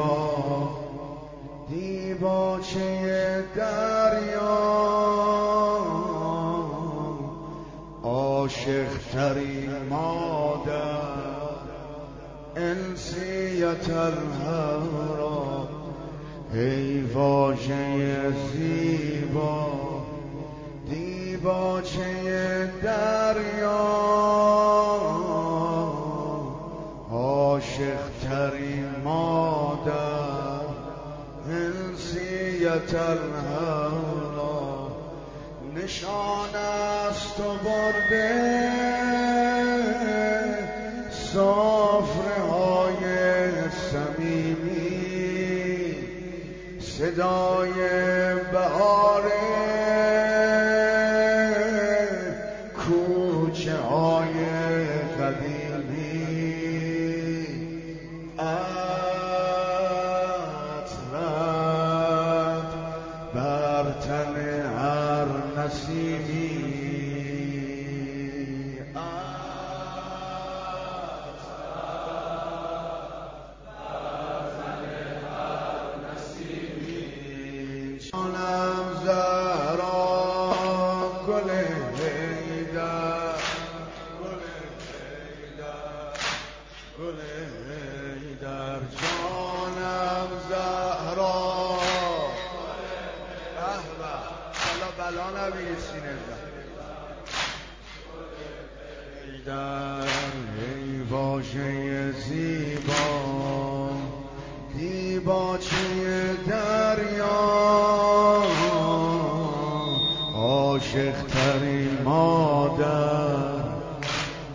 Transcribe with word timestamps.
زیبا 0.00 0.68
دیباچه 1.68 3.44
دریا. 3.56 4.80
عاشق 8.04 8.98
ترین 9.12 9.70
مادر 9.90 11.00
انسیت 12.56 13.90
الهرا 13.90 15.68
ای 16.54 17.00
واژه 17.02 18.32
زیبا 18.52 19.66
دیباچه 20.90 22.72
دریا. 22.82 23.80
عاشق 27.10 28.20
الهرا 32.94 34.60
نشان 35.76 36.54
است 36.54 37.40
و 37.40 37.54
برده 37.64 38.70
صافره 41.10 42.42
های 42.50 42.98
سمیمی 43.92 44.90
صدای 46.80 47.74
بهار 48.52 49.22
نبیه 95.10 95.76
سینه 95.78 96.16
در 99.46 100.02
ای 100.60 101.02
واژه 101.10 102.12
زیبا 102.12 103.90
دیباچه 104.74 106.36
دریا 106.48 107.40
عاشق 110.34 111.22
ترین 111.28 111.98
مادر 112.04 113.64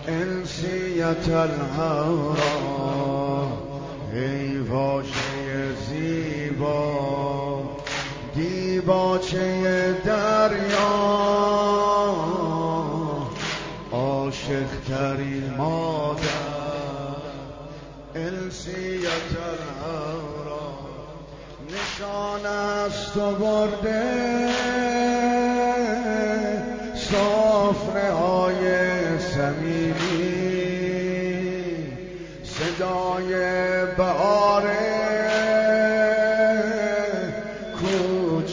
انسیت 0.08 1.30
الهورا 1.30 2.38
ای 4.14 4.58
واژه 4.58 5.76
زیبا 5.90 7.35
دیباچه 8.86 9.94
دریا. 10.06 10.96
عاشق 13.92 14.70
ترین 14.90 15.54
مادر 15.58 16.22
انسیت 18.16 19.32
الهورا 19.38 20.74
نشان 21.70 22.46
است 22.46 23.18
و 23.18 23.32
برده 23.32 24.50
صافره 26.96 28.12
های 28.12 28.64
سمیمی 29.20 30.36
صدای 32.44 33.36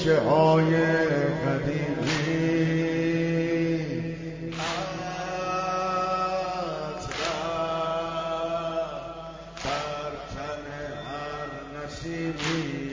کوچه 0.02 0.20
های 0.20 0.76
قدیمی. 1.46 2.02
بر 9.64 10.12
تن 10.34 10.66
هر 11.06 11.84
نسیمی 11.84 12.91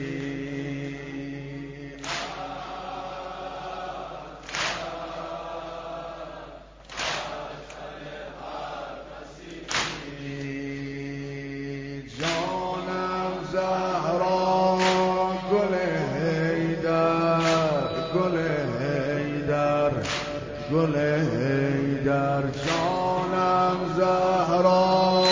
حیدر 21.60 22.42
جانم 22.42 23.78
زهرا. 23.96 25.24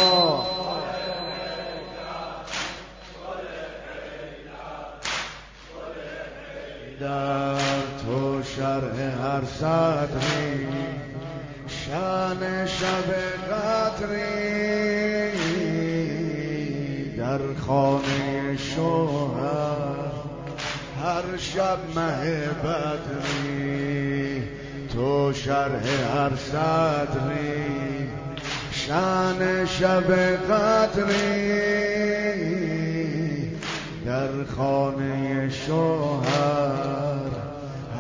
در 7.01 7.55
تو 8.07 8.43
شرح 8.43 8.97
هر 9.23 9.45
صدری 9.45 10.67
شان 11.69 12.67
شب 12.67 13.09
قدری. 13.51 14.49
در 17.17 17.41
خانه 17.67 18.57
شوهر 18.57 20.09
هر 21.03 21.37
شب 21.37 21.79
مه 21.97 22.49
بدری. 22.65 24.08
تو 24.95 25.33
شرح 25.33 25.83
هر 26.15 26.31
صدری 26.37 28.09
شان 28.73 29.67
شب 29.67 30.13
قدری. 30.53 31.59
در 34.07 34.45
خانه 34.57 35.51
شوهر 35.51 36.29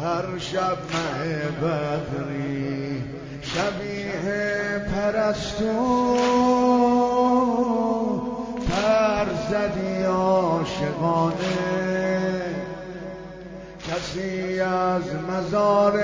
هر 0.02 0.38
شب 0.38 0.78
مه 0.92 1.36
بدری 1.62 3.02
شبیه 3.42 4.78
پرستو. 4.78 6.18
پر 8.68 9.26
زدی 9.50 10.04
کسی 14.08 14.60
از 14.60 15.02
مزار 15.14 16.02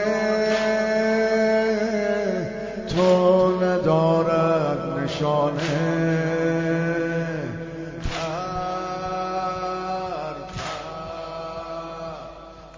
تو 2.88 3.64
ندارد 3.64 4.98
نشانه. 4.98 5.60
پر 8.02 8.34
پر 10.54 10.74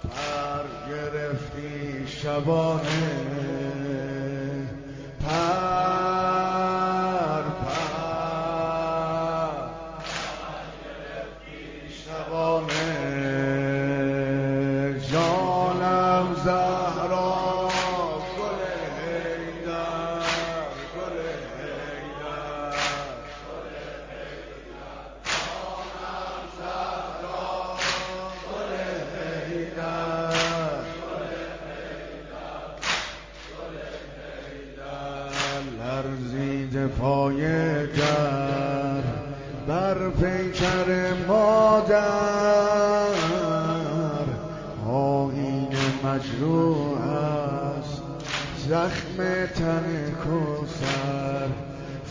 پر 0.08 0.66
گرفتی 0.88 2.06
شبانه. 2.06 3.85
پای 36.86 37.40
در 37.86 39.02
بر 39.68 40.10
پیکر 40.10 41.14
مادر. 41.28 41.96
آین 44.90 45.68
مجروح 46.04 47.00
است 47.00 48.02
زخم 48.68 49.16
تن 49.54 50.14
کسر 50.24 51.48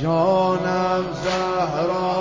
جانم 0.01 1.03
زهرا. 1.23 2.20